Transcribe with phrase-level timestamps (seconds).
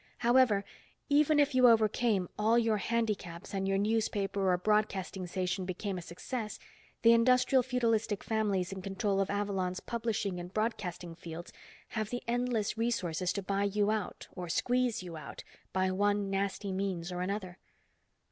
[0.17, 0.63] However,
[1.09, 6.01] even if you overcame all your handicaps and your newspaper or broadcasting station became a
[6.01, 6.57] success,
[7.03, 11.53] the industrial feudalistic families in control of Avalon's publishing and broadcasting fields
[11.89, 16.71] have the endless resources to buy you out, or squeeze you out, by one nasty
[16.71, 17.59] means or another."